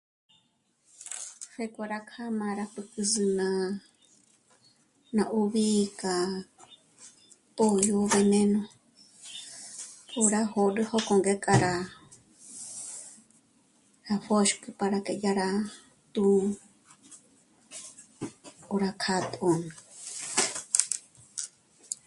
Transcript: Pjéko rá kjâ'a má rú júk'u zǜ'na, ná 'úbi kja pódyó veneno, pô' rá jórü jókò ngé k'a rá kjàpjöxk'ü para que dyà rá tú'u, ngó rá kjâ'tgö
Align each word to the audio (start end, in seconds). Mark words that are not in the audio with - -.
Pjéko 1.51 1.81
rá 1.91 1.99
kjâ'a 2.09 2.37
má 2.39 2.47
rú 2.57 2.63
júk'u 2.73 3.01
zǜ'na, 3.11 3.49
ná 5.15 5.23
'úbi 5.37 5.65
kja 5.99 6.15
pódyó 7.55 7.99
veneno, 8.13 8.61
pô' 10.09 10.25
rá 10.33 10.41
jórü 10.51 10.83
jókò 10.89 11.13
ngé 11.19 11.33
k'a 11.43 11.53
rá 11.65 11.75
kjàpjöxk'ü 14.05 14.69
para 14.79 14.99
que 15.05 15.13
dyà 15.21 15.31
rá 15.41 15.49
tú'u, 16.13 16.39
ngó 18.63 18.75
rá 18.83 18.91
kjâ'tgö 19.03 19.49